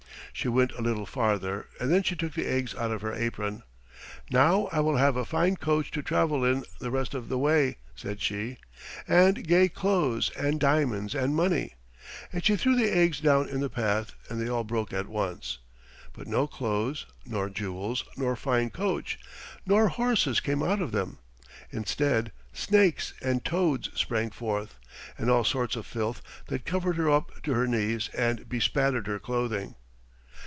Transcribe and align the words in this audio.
She 0.33 0.47
went 0.47 0.71
a 0.71 0.81
little 0.81 1.05
farther, 1.05 1.67
and 1.79 1.91
then 1.91 2.03
she 2.03 2.15
took 2.15 2.33
the 2.33 2.47
eggs 2.47 2.73
out 2.73 2.89
of 2.89 3.01
her 3.01 3.13
apron. 3.13 3.63
"Now 4.31 4.69
I 4.71 4.79
will 4.79 4.95
have 4.95 5.17
a 5.17 5.25
fine 5.25 5.57
coach 5.57 5.91
to 5.91 6.01
travel 6.01 6.45
in 6.45 6.63
the 6.79 6.89
rest 6.89 7.13
of 7.13 7.27
the 7.27 7.37
way," 7.37 7.77
said 7.97 8.21
she, 8.21 8.57
"and 9.07 9.45
gay 9.45 9.67
clothes 9.67 10.31
and 10.37 10.57
diamonds 10.57 11.13
and 11.13 11.35
money," 11.35 11.75
and 12.31 12.43
she 12.45 12.55
threw 12.55 12.77
the 12.77 12.89
eggs 12.95 13.19
down 13.19 13.49
in 13.49 13.59
the 13.59 13.69
path, 13.69 14.13
and 14.29 14.41
they 14.41 14.47
all 14.49 14.63
broke 14.63 14.93
at 14.93 15.07
once. 15.09 15.59
But 16.13 16.27
no 16.27 16.47
clothes, 16.47 17.05
nor 17.25 17.49
jewels, 17.49 18.05
nor 18.15 18.37
fine 18.37 18.69
coach, 18.69 19.19
nor 19.65 19.89
horses 19.89 20.39
came 20.39 20.63
out 20.63 20.81
of 20.81 20.93
them. 20.93 21.19
Instead 21.71 22.31
snakes 22.53 23.13
and 23.21 23.43
toads 23.43 23.89
sprang 23.99 24.31
forth, 24.31 24.77
and 25.17 25.29
all 25.29 25.43
sorts 25.43 25.75
of 25.75 25.85
filth 25.85 26.21
that 26.47 26.65
covered 26.65 26.95
her 26.95 27.11
up 27.11 27.43
to 27.43 27.53
her 27.53 27.67
knees 27.67 28.09
and 28.15 28.47
bespattered 28.47 29.07
her 29.07 29.19
clothing. 29.19 29.75